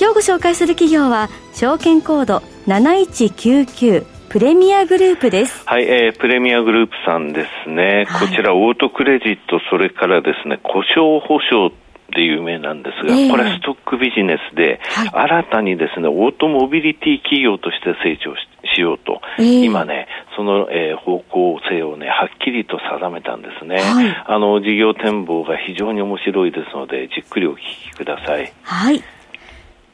[0.00, 5.62] 今日ご紹介する企業は証券コード7199プレミアグループです。
[5.66, 8.06] はい、えー、プレミアグループさんですね。
[8.08, 11.70] はい、こちらオートクレジット、それからですね、故障保証
[12.14, 18.34] で有名なんですが、えー、これはストックビジネスで、はい、新たにですね、オートモビリティ企業として成長
[18.74, 28.50] しようと、えー、今ね、その、えー、方向性をね、はっきりと定めたんですね、はい、あの、事業展望が非常に面白いですので、じっくりお聞きください。
[28.62, 29.02] はい。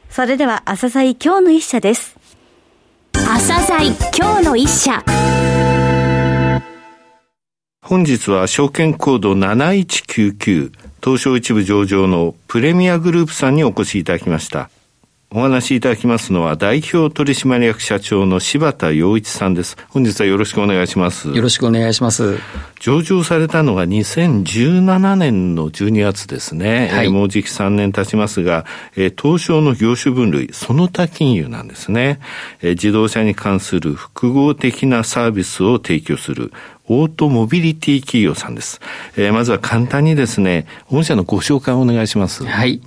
[0.09, 2.17] それでは、朝鮮今日の一社です。
[3.13, 5.03] 朝鮮今日の一社。
[7.81, 14.69] 本日は証券コード7199東証一部上場のプレミアグループさんにお越しいただきました。
[15.29, 19.75] お話しいただきますのは代表取締役社長の柴田洋一さんです。
[19.89, 21.27] 本日はよろしくお願いします。
[21.27, 22.37] よろしくお願いします。
[22.79, 26.87] 上場されたのが2017年の12月ですね。
[26.93, 32.21] はい、もうじき3年経ちますが、え東証の業種分類、その他金融なんですね。
[32.61, 36.53] え自動車に関する複合的なサービスを提供する
[36.87, 38.79] オートモビリティ企業さんです。
[39.17, 42.45] えー、まずは簡単にですね、御社のご紹介をお願いします。
[42.45, 42.79] はい。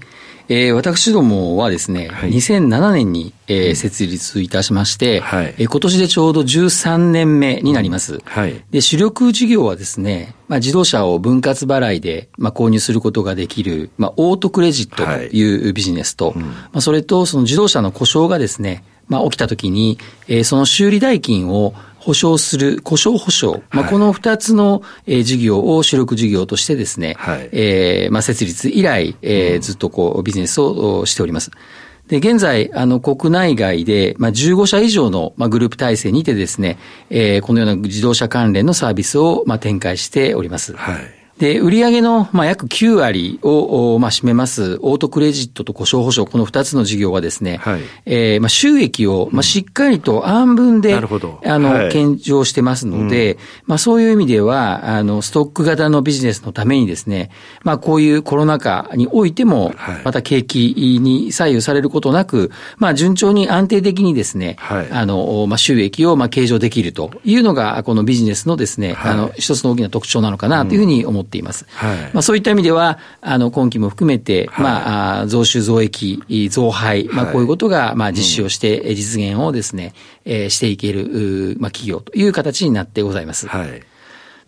[0.52, 8.18] えー、私どもはですね、はい、2007年に、えー、設立いたしまして、はい、えー、今年でちょうど13年目になります。
[8.24, 15.68] はい、で主力事業はですね、まあ、自動車を分割払いで、まあ、購入することができる、まあ、オートクレジットとい。
[15.68, 31.50] うビジネスと、はいうん、まあ、それとその自動車の故障がですね、まあ、起きたときに、えー、その修理代金を保証する故障保証、まあ、この二つの、えー、事業を主力事業としてですね、はい、えー、まあ、設立以来、えー、うん、ずっとこうビジネスをしております。
[32.08, 36.78] で、現在、あの、国内外で、まあ、15社以上の、まあ、グループ体制にてですね、
[37.08, 40.74] えー、このような自動車関連のサービスを、まあ、展開しております。
[40.74, 41.19] はい。
[41.40, 51.02] で、売上の、まあ、約9割を、まあ、占めます、オートクレジットと故障保証、この2つの事業はですね、はい、えー、まあ、収益を、まあ、しっかりと暗分で、うん、
[51.46, 57.30] あの、はい、献上してますので、うん、まあ、そういう意味では、あの、ストック型のビジネスのためにですね、
[57.64, 59.72] まあ、こういうコロナ禍においても、
[60.04, 71.64] また景気に左右されることなく、まあ、順調に安定的にですね、はい、あの、まあ、収益を、まあ、計上できるというのが、このビジネスのですね、あの、一つの大きな特徴なのかなというふうに思ってっています。
[71.70, 83.46] はい、まあ、そういった意味では、あの、今期も含めて、はい、まあ、増収増益、増配、まあ、こういうことが、まあ、実施をして、実現をですね、えー、していける、まあ、企業という形になってございます。
[83.46, 83.82] はい。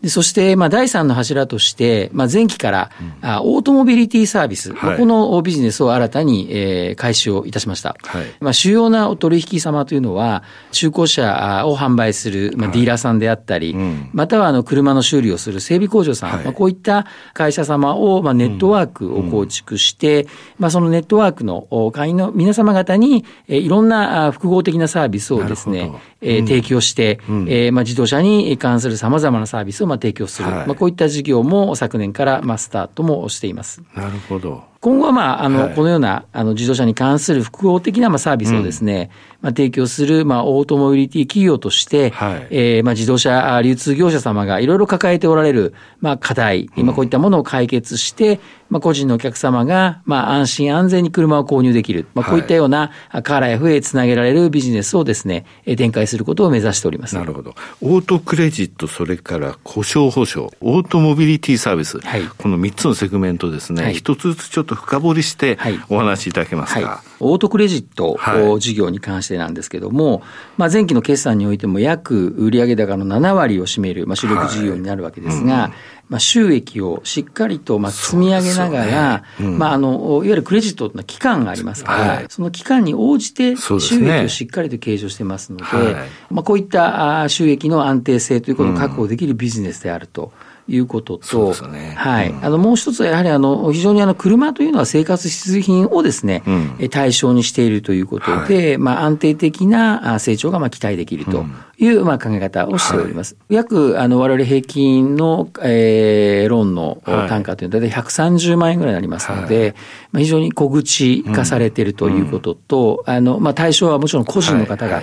[0.03, 2.91] でそして、まあ、第三の柱として、まあ、前期から、
[3.23, 7.97] うん、あオートモビリティサービス、はい、このビジネスを新たに、えー、開始をいたしました。
[8.03, 10.43] はい、まあ、主要なお取引様というのは、
[10.73, 33.83] 中古車を販売する、まあ、ディーラーさんであったり、はいまたはあの車の修理をする整備工場さん、はい、まあ、こういった会社様を、まあ、ネットワークを構築して、うん、まあ、そのネットワークの会員の皆様方に、えー、いろんな複合的なサービスをですね、えー、提供して、うん、えー、まあ、自動車に関する様々なサービスをまあ提供する、はい、まあ、こういった事業も昨年からまあスタートもしています。
[33.95, 34.72] なるほど。
[34.83, 39.11] 今後は、まあ、あの、このような、あの、自動車に関する複合的な、まあ、サービスをですね、
[39.41, 55.45] まあ、提供する、まあ、オートモビリティ企業として、はい、えー、まあ、自動車流通業者様がいろいろ抱えておられる、まあ、課題、今こういったものを解決して、まあ、個人のお客様が、まあ、安心安全に車を購入できる、まあ、こういったような、カーライフへつなげられるビジネスをですね、
[55.77, 57.15] 展開することを目指しております。
[57.15, 57.55] なるほど。
[57.83, 66.81] オートクレジット、それから故障保証、オートモビリティサービス、はい、この3つのセグメントですね、一、はい、つずつちょっと深掘りしてお話しいただけますか？
[66.81, 68.19] はい、オートクレジット
[68.59, 70.23] 事業に関してなんですけども、
[70.57, 75.65] まあ、前期の決算においても約売上高の7割を占める、まあ、主力事業になるわけですが、はい。
[75.67, 75.73] うん。
[76.09, 90.33] まあ、収益をしっかりとまあ積み上げながら、ねうん、まあ、あの、いわゆるクレジットの期間がありますから、はい、その期間に応じて収益をしっかりと計上してますので、でねはい、まあ、こういった収益の安定性ということを確保できるビジネスであると。
[90.69, 101.45] いうことと、ね、はい、うん、あのもう一つはやはりあの非常にあの車というのは生活必需品をですね、うん、対象にしているということで、はい、まあ安定的な成長がまあ期待できると
[101.79, 103.35] いう、まあ、考え方をしております。
[103.35, 109.75] はい、約、あの、我々平均の、えー、ローンの単価というのは大体130万円ぐらいになりますので、はい、
[110.13, 115.03] まあ、非常に小口化されているということと、うん、あの、まあ、対象はもちろん個人の方が、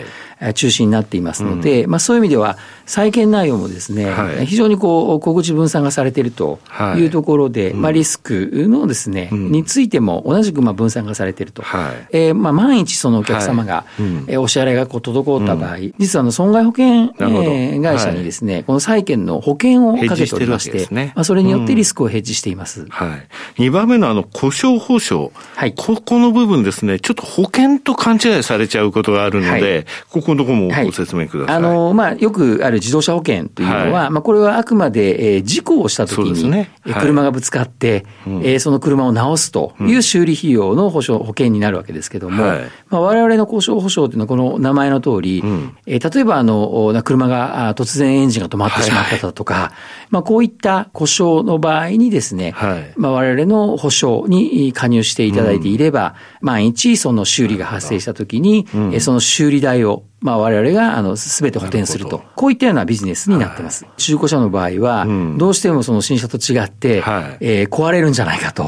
[0.54, 6.60] 中心になっていますので、うん、まあ、そういう意味では、債券内容もですね、はい、非常にこう小口分散がされていると
[6.98, 13.86] いうところで、はい、まあ、リスクのですね、うん、についても同じくまあ分散がされていると、はい、えー、まあ、万一そのお客様が、は
[14.28, 22.86] えお支払いがこう滞った場合、実はあの損害保険、えー、会社にですね、この債券の保険をかけておりまして、してね、まあ、それによってリスクをヘッジしています。
[22.90, 23.18] は
[23.58, 31.56] い、2番目のあの故障保証、はい、ここの部分ですね、ちょっと保険と勘違いされちゃうことがあるので、ここのところもご説明ください。
[31.56, 36.72] あのまあ、よくある自動車保険というのは、まあ、これはあくまで、えー、事故をしたときに、ね。
[37.00, 42.60] 車がぶつかって、うん、えー、その車を直すという修理費用の保証、保険になるわけですけども、はい。
[42.90, 46.49] まあ、我々の故障保証というのは、この名前の通り、うん、えー、例えばあの
[47.04, 49.74] 車が突然エンジンが止まってしまっただとか、はいはい、
[50.10, 62.22] まあ、こういった故障の場合にですね、はい、まあ、我々の保証に加入していただいていれば、うん、万一その修理が発生したときに、うん、その修理代をまあ我々があの全て補填すると。
[62.36, 63.86] こういったようなビジネスになってます。
[63.86, 65.06] はい、中古車の場合は、
[65.38, 68.64] どうしてもその新車と違って、はい、えー、壊れるんじゃないかと。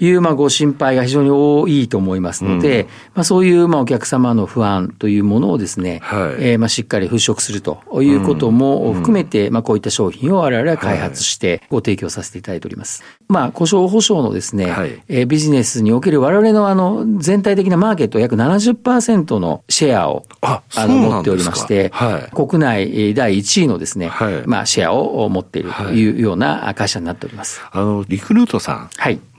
[0.00, 0.10] い。
[0.10, 13.02] う、まあご心配が非常に多いと思いますので、うん、まあそういうまあお客様の不安というものをですね、はい、えー、まあしっかり払拭するということも含めて、まあこういった商品を我々は開発してご提供させていただいております。
[13.28, 27.60] まあ故障保証のですね、はい、えー、ビジネスにおける我々のあの全体的なマーケット約70%のシェアを、あ、あの持っておりまして、はい、国内第1位のですね、はい、まあシェアを持っているというような会社になっております。
[27.70, 28.90] あの、リクルートさん。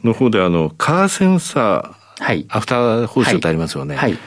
[0.03, 3.95] の方であの、カーセンサー、はい、アフター報酬ってありますよね。
[3.95, 4.17] はい。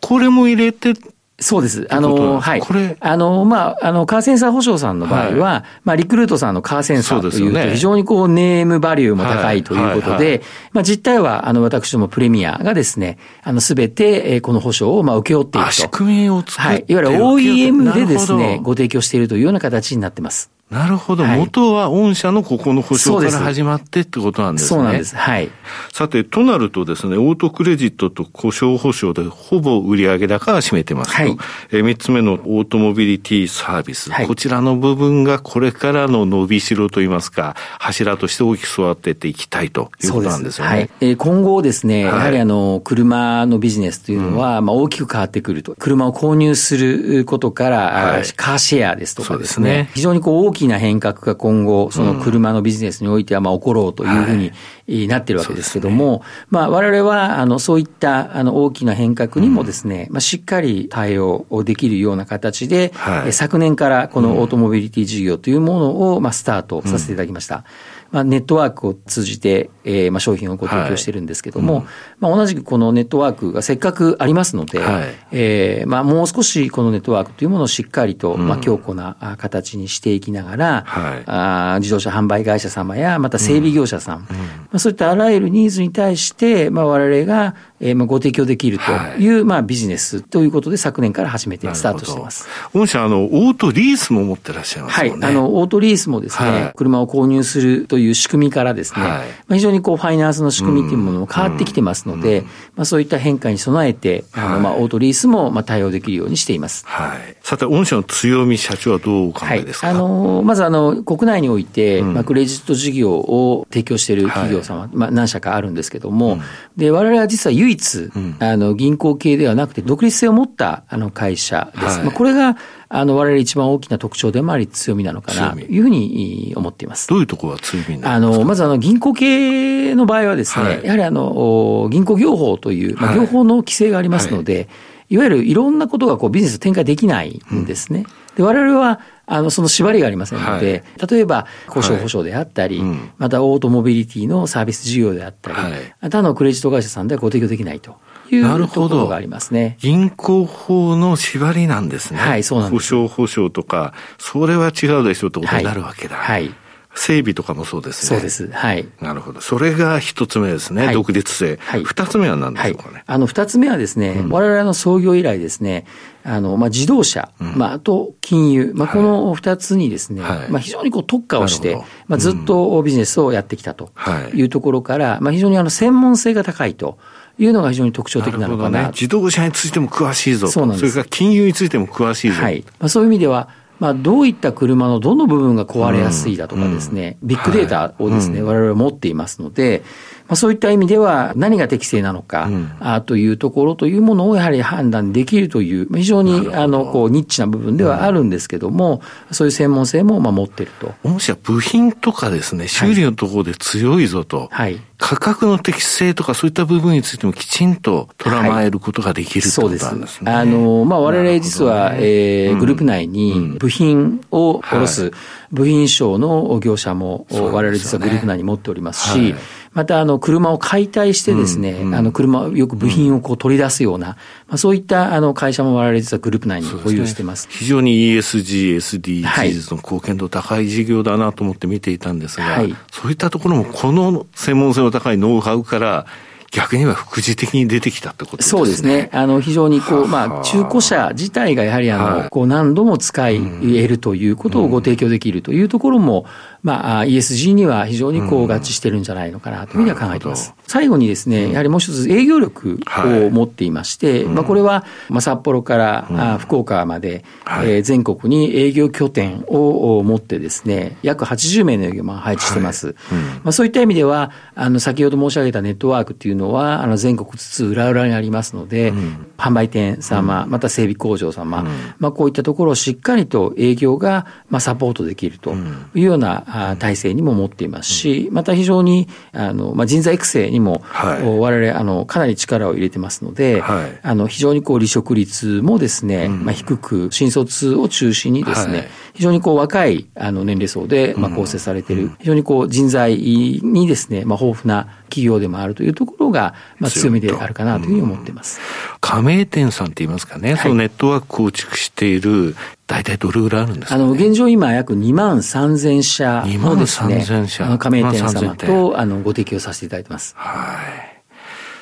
[0.00, 0.94] これも入れて
[1.40, 1.86] そうです。
[1.90, 2.60] あの、はい。
[2.60, 2.96] これ。
[3.00, 10.42] あの、まあ、あの、カーセンサー保証さんの場合は、はい、まあ、リクルートさんのカーセンサーというと、非常にこう、ネームバリューも高いということで、
[10.72, 15.72] まあ、実態は、あの、私どもプレミアがですね、あの、すべて、この保証を、まあ、請け負っていると。
[15.72, 16.84] 仕組みを作ってはい。
[16.86, 20.52] いわゆる OEM でですね、ご提供しているというような形になってます。
[20.74, 24.68] なるほど、はい、元は御社のここの保証から始まってってことなんですね。
[24.68, 25.14] そうなんです。
[25.14, 25.48] はい。
[25.92, 31.22] さて、となるとですね、オートクレジットと故障保証でほぼ売上高が占めてますと。
[31.22, 31.38] はい、
[31.70, 40.70] え3つ目のオートモビリティサービス、はい、こちらの部分がこれからの伸びしろといいますか、柱として大きく育てていきたいということなんですよね。
[40.70, 45.76] はい、えー、今後ですね、やはりあの、車のビジネスというのは、まあ大きく変わってくると。
[45.78, 49.90] 車を購入することから、カーシェアですとかですね、すね。
[49.94, 54.50] 非常にこう大きな変革が今後、その車のビジネスにおいては、まあ、起ころうというふう
[54.86, 62.92] になってるわけですけども、まあ、我々は、あの、そういった、あの、大きな変革にもですね、まあ、しっかり対応できるような形で、
[63.30, 67.64] 昨年からこのオートモビリティ事業というものを、まあ、スタートさせていただきました。
[68.10, 71.82] まあ、ネットワークを通じて、えー、まあ商品をご提供してるんですけども、はい。
[71.82, 71.88] うん、
[72.20, 84.26] まあ、同じくこのネットワークがせっかくありますので、はい、えー、まあ、もう少しこのネットワークというものをしっかりと、まあ、強固な形にしていきながら、はい、あ自動車販売会社様や、また整備業者さん、ま
[84.74, 87.54] あ、そういったあらゆるニーズに対して、まあ、我々が、
[87.84, 92.48] えー、まあご提供できるという、まあ、ビジネスということで昨年から始めてスタートしてます。
[92.72, 95.10] 御社、あの、オートリースも持ってらっしゃいますね。
[95.10, 95.18] はい。
[95.22, 99.16] あの、オートリースもですね、車を購入するという仕組みからですね、はい、ま
[99.50, 106.86] あ、非常にこうファイナンスの仕組みというものも変わってきてますので、うんうん、まあ、そういった変化に備えて、あのまあオートリースもまあ対応できるようにしています。
[106.86, 107.36] はい。
[107.42, 116.40] さて、御社の強み、社長はどうお考えですか、はい、あのまずあの国内において、まあ、クレジット事業を提供している企業様、はい、まあ、何社かあるんですけども、うん、
[116.76, 122.00] で我々は実は唯一、あの銀行系ではなくて独立性を持ったあの会社です。
[122.00, 122.56] まあ、これが
[122.96, 127.08] あの、我々一番大きな特徴でもあり強みなのかなというふうに思っています。
[127.08, 134.68] どういうところが強みあの、まずあの、銀行系の場合はですね、はい、やはりあの、銀行業法という、まあ、業法の規制がありますので、はい。
[135.10, 138.04] いわゆるいろんなことがこうビジネス展開できないんですね。
[138.30, 145.72] うん、で、我々は、あの、その縛りがありませんので、はい、例えば、故障保証であったり、はいうん、またオートモビリティのサービス事業であったり、はい、
[146.10, 147.96] 他のクレジット会社さんではご提供できないと。
[148.30, 149.76] いうところがありますね。
[149.80, 152.18] 銀行法の縛りなんですね。
[152.18, 152.94] はい、そうなんです。
[152.94, 156.16] 保証保証とか、それは違うでしょうってことになるわけだ。
[156.16, 156.54] はい、はい
[156.94, 158.16] 整備とかもそうですね。
[158.16, 158.48] そうです。
[158.50, 158.86] はい。
[159.00, 159.40] なるほど。
[159.40, 160.86] それが一つ目ですね。
[160.86, 161.58] はい、独立性。
[161.60, 161.84] はい。
[161.84, 162.94] 二つ目は何でしょうかね？
[162.94, 165.86] はい、あの、二つ目はですね、うん、我々の創業以来ですね、
[166.22, 173.90] あの、まあ、自動車、うん、まあ、あと金融、まあ、この二つにですね、はい、まあ、非常にこう特化をして、まあ、ずっとビジネスをやってきたと
[174.32, 176.98] いうところから、まあ、非常にあの、専門性が高いと。
[177.36, 178.70] いうのが非常に特徴的なのかな。
[178.70, 180.92] なね、自動車についても詳しいぞそうなんです。
[180.92, 182.40] それから金融についても詳しいぞ。
[182.40, 182.64] はい。
[182.78, 183.48] まあ、そういう意味では、
[183.80, 189.82] まあ、どういった車のどの部分が壊れやすいだとかですね、うん、ビッグデータをですね、はい、我々は持っていますので、
[190.28, 200.94] まあ、そういった意味では何が適正なのか、うん、あというところというものをやはり判断できるという、非常にあのこうニッチな部分ではあるんですけども、うん、そういう専門性もまあ持っていると。
[201.06, 210.32] もしや部品とかですね、修理のところで強いぞと、はい、価格の適正とかそういった部分についてもきちんと捉まえることができるということなんですね。
[210.32, 211.98] あの、まあ、我々実は、ね、
[212.46, 215.12] えー、グループ内に部品を卸す、
[215.52, 219.40] 部品商の業者も我々実はグループ内に持っておりますし、はい
[219.74, 224.16] また、あの、車を解体してですね、うんうん、あの、車、よく部品をこう取り出すような、
[224.48, 227.42] まあ、そういったあの会社も我々実はグループ内に保有してます。
[227.42, 236.06] すね、非常に ESG、SDGs の貢献度高い事業だなと思って見ていたんですが、はい、そういったところもこの専門性の高いノウハウから、
[236.54, 238.58] 逆には副次的に出てきたってことですね。
[238.58, 239.10] そうですね。
[239.12, 246.26] あの、非常にこう、まあ、中古車自体がやはりあの、こう、何度も使い得るということをご提供できるというところも、
[246.62, 250.54] まあ、ESG には非常にこう合致してるんじゃないのかなというふうには考えています。
[250.66, 252.80] 最後にですね、やはりもう一つ営業力
[253.26, 257.24] を持っていまして、まあ、これは、まあ、札幌から福岡まで、
[257.64, 262.94] え全国に営業拠点を持ってですね、約80名の営業マン配置してます。
[263.42, 268.92] まあ、そういった意味では、あの、先ほど申し上げたネットワークっていうのは、あの、全国津々浦々にありますので、
[269.36, 271.66] 販売店様、また整備工場様、
[271.98, 275.54] まあ、こういったところをしっかりと営業が、まあ、サポートできると
[275.94, 298.60] いうような体制にも持っていますし、また非常にあの、まあ、人材育成にも、はい、我々あのかなり力を入れてますので、はい、あの非常にこう離職率もですね、うん、まあ、低く新卒を中心にですね、はい、非常にこう若いあの年齢層で、まあ、構成されている、非常にこう人材にですね、まあ、豊富な企業でもあるというところが、まあ、強みであるかなというふうに思っています。
[299.00, 302.56] 加盟店さんって言いますかね、そのネットワーク構築している
[302.88, 307.24] 大体どれぐらいあるんですか、ね、あの、現状今約2万3000社のですね、
[307.60, 310.34] あの加盟店様とあのご提供させていただいてます。
[310.36, 310.74] は
[311.10, 311.14] い。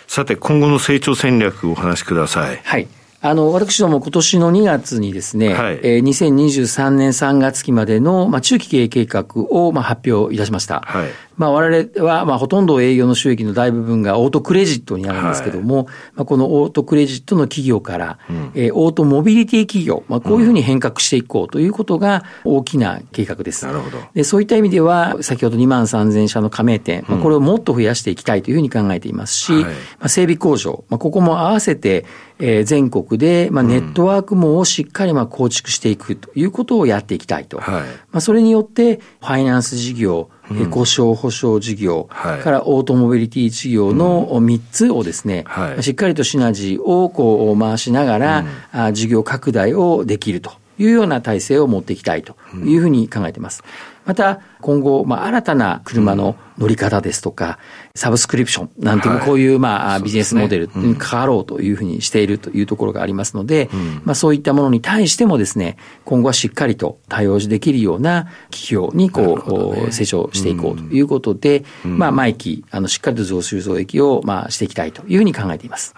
[0.07, 2.61] さて、今後の成長戦略をお話しください。
[2.62, 2.87] はい。
[3.25, 10.81] あの、私ども今年の2月にですね、はい、えー、2023年3月期までの、まあ、中期経営計画を、まあ、発表いたしました。
[10.81, 11.11] はい。
[11.43, 23.67] まあ、我々は、まあ、ほとんど営業の収益の大部分がオートクレジットになるんですけども、はい、まあ、このオートクレジットの企業から、うん、えー、オートモビリティ企業、まあ、こういうふうに変革していこうということが大きな計画です。
[23.67, 23.99] なるほど。
[24.15, 29.71] で、そういった意味では、先ほど2万3000社の加盟店、まあ、これをもっと増やしていきたいというふうに考えていますし、はい、ま
[30.03, 32.05] あ、整備工場、まあ、ここも合わせて、
[32.39, 37.59] えー、全国で、まあ、ネットワーク網をしっかりまあ構築していくということをやっていきたいと。
[37.59, 48.45] はい、まあ、それによって、ファイナンス事業、うん、故障保証事業、はい、からオートモビリティ事業の3つをですね、はい、しっかりとシナジーをこう回しながら、
[48.75, 53.63] うん、事業拡大をできるというような体制を持っていきたいというふうに考えています。
[54.05, 57.59] また、今後、まあ、新たな車の乗り方ですとか、
[57.95, 63.69] サブスクリプションなんていう、こういう、まあ、ビジネスモデルに変わろうというふうにしているというところがありますので、
[64.05, 75.95] まあ、そういったものに対してもですね、今後はしっかりと対応できるような企業に、こう、成長していこうということで、まあ、毎期、あの、しっかりと増収増益を、まあ、していきたいというふうに考えています。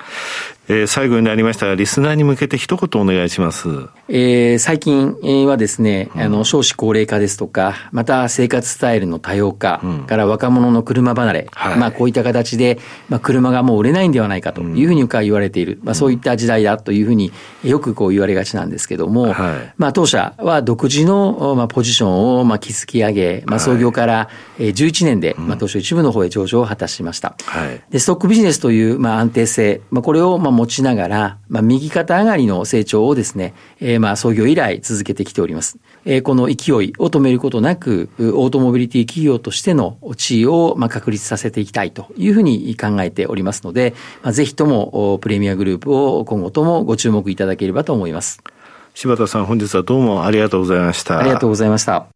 [0.67, 3.69] えー、最後になりましたが、リスナーに向けて一言お願いします。
[4.09, 5.15] えー、最近
[5.47, 17.33] はですね、あの、少子高齢化ですとか、また生活スタイルの多様化から若者の車離れ、はい、まあこういった形で、まあ車がもう売れないんではないかというふうに言われている、まあそういった時代だというふうに
[17.63, 27.37] よくこう言われがちなんですけども、はい、まあ当社は独自のまあポジションをまあ築き上げ、まあ創業から11年で、まあ当初一部の方へ上場を果たしました。
[27.45, 35.79] はい、で、ストックビジネスというまあ安定性、まあこれをまあ持ちながら、まあ右肩上がりの成長をですね、えー、まあ創業以来続けてきております。
[36.05, 36.57] えー、この勢い
[36.99, 48.43] を止めることなく、オートモビリティ企業としての地位をまあ確立させていきたいというふうに考えておりますので、まあ、ぜひともプレミアグループを今後ともご注目いただければと思います。
[48.95, 51.19] 柴田さん、本日はどうもありがとうございました。
[51.19, 52.07] ありがとうございました。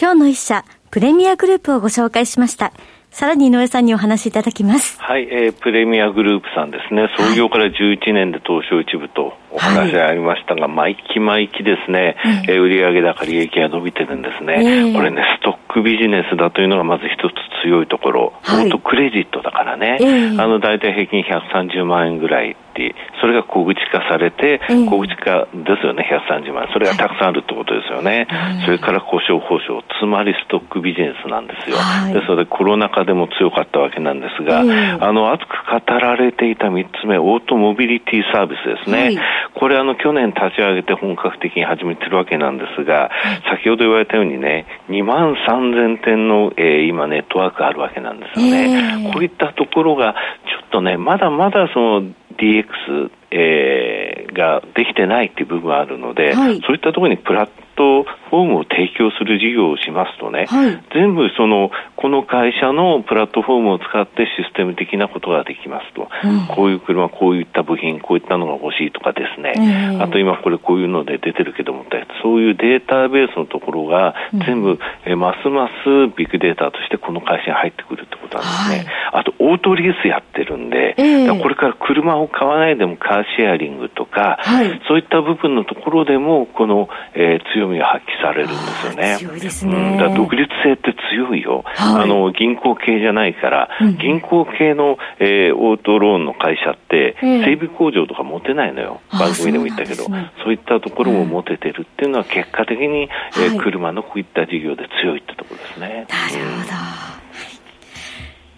[0.00, 2.72] 今日の一社、プレミアグループをご紹介しました。
[3.10, 4.98] さらに井上さんにお話しいただきます。
[5.00, 12.16] はい、えー、プレミアグループさんですね、創業から11年で東証一部とお話ありましたが、はい、毎期毎期ですね、
[12.48, 26.68] えー、売上高利益が伸びてるんですね、えー、これね、ストックビジネスだというのがまず一つ強いところ、はい、オートクレジットだからね、えー、あの大体平均130万円ぐらいってそれが小口化されて、小口化ですよね、130万。
[26.72, 28.28] それがたくさんあるってことですよね。
[28.64, 31.76] それから故障保証、つまりストックビジネスなんですよ。
[32.12, 39.18] ですので、コロナ禍でも強かったわけなんですが、あの、熱く語られていた3つ目、オートモビリティサービスですね。
[39.54, 43.10] これ、あの、去年立ち上げて本格的に始めてるわけなんですが、
[43.50, 49.10] 先ほど言われたようにね、2万3000点の、えー、今ネットワークあるわけなんですよね。
[49.12, 52.02] こういったところが、ちょっとね、まだまだその
[52.38, 71.78] DX、えー、ができてないっていう部分があるので、はい、そういったところにプラットフォームを提供する事業をしますとね、はい、全部その、この会社のプラットフォームを使ってシステム的なことができますと、うん、こういう車、こういった部品、こういったのが欲しいとかですね、えー、あと今これこういうので出てるけども、
[72.22, 78.92] そういうデータベースのところが全部、うん、えますますビッグデータとしてこの会社に入ってくるってことなんですね。
[79.10, 89.16] はい、あと、オートリースやってるんで、えー、これから車を買わないでもカーシェアリングとか、はい、そういった部分のところでも、この、えー、強みが発揮されるんですよね。
[89.18, 89.74] 強いですね。
[89.74, 91.62] うん、だ独立性って強いよ。
[91.64, 99.00] はい、あの、銀行系じゃないから、うん、銀行系の、えー、オートローンの会社って、整備工場とか持てないのよ。
[99.10, 103.08] 番組でも言ったけど、そうね、そういったところも持ててるっていうのは結果的に、
[103.38, 106.06] えー、車のこういった事業で強いってところですね。
[106.08, 106.68] なるほど。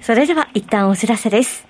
[0.00, 1.69] それでは一旦お知らせです。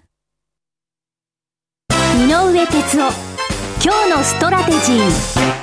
[2.19, 3.13] 井上哲夫。
[3.81, 5.60] 今日のストラテジー。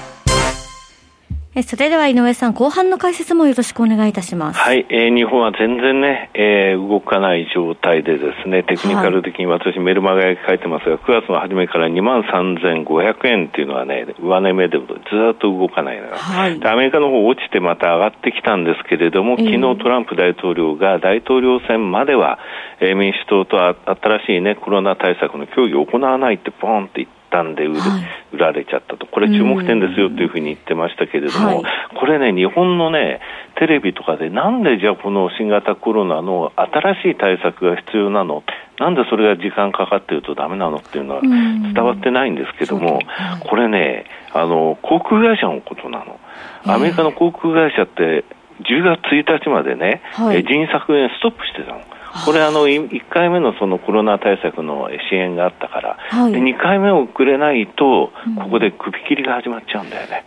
[1.58, 4.60] えそれでは井上さん、後半の解説もよろしくお願いいたします。
[4.60, 22.38] はい、えー、日本は全然ね、えー、動かない状態でですね、テクニカル的に私メルマガに書いてますが、9月の初めから2万3500円っていうのはね、上値目でずっと動かないのよ、はい、アメリカの方落ちてまた上がってきたんですけれども、昨日トランプ大統領が大統領選までは、
[22.80, 31.62] えー、民主党と新しいね、コロナ対策の協議を行わないってポンって言って、端で売る、はい、売られちゃったと、これ注目点ですよというふうに言ってましたけれども、はい、
[31.98, 33.20] これね、日本のね、
[33.56, 38.42] テレビとかでなんでじゃあこの新型コロナの新しい対策が必要なの？
[38.78, 43.00] なんでそれが時間かかってるとダメなのっていうのは伝わってないんですけども、
[43.48, 46.20] これね、あの、航空会社のことなの。
[46.64, 48.24] アメリカの航空会社って
[48.60, 51.80] 10月1日までね、はい、人員削減ストップしてたの。
[52.24, 60.24] これあの、1回目のそのコロナ対策の支援があったから、はい、で2回目をくれないと、ここで首切りが始まっちゃうんだよね。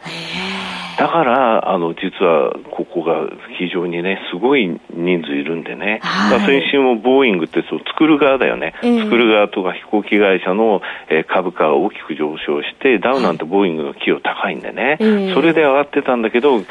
[0.98, 3.26] だから、あの、実はここが
[3.58, 14.98] 非常にね、すごい人数いるんでね、はい、先週もボーイングってそう作る側だよね、えー、作る側とか飛行機会社の、え株価が大きく上昇して、ダウなんてボーイングの企業高いんでね、
[15.34, 16.62] それで上がってたんだけど、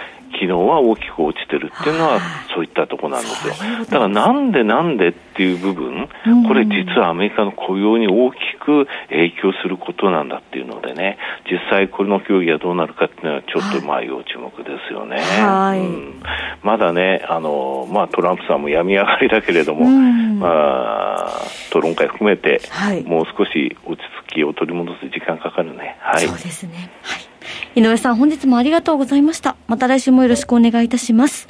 [0.41, 2.19] 昨日は大きく落ちてるっていうのは、
[2.55, 3.55] そういったところなんですよ。
[3.81, 6.09] だからなんでなんでっていう部分、
[6.49, 15.19] これ実はアメリカの雇用に大きく影響することなんだっていうのでね、実際この協議がどうなるかっていうのはちょっとまあ要注目ですよね。
[15.19, 16.23] はい、うん、
[16.63, 22.63] まだね、あの、まあトランプさんも病み上がりだけれども、まあ、討論会含めて、
[23.05, 25.99] もう少し落ち着きを取り戻す時間かかるね。
[26.01, 26.27] はい。
[26.27, 26.91] そうですね。
[27.03, 27.30] はい。
[27.75, 29.57] 井上さん、本日もありがとうございました。
[29.67, 31.49] また来週もよろしくお願いいたします。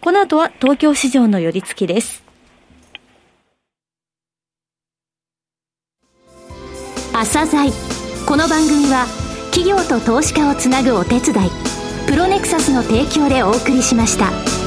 [0.00, 2.22] この後は東京市場の寄り付きです。
[7.12, 7.72] 朝鮮
[8.26, 9.06] この番組は
[9.50, 11.50] 企業と投資家をつなぐお手伝い
[12.06, 14.57] プロネクサスの提供でお送りしました。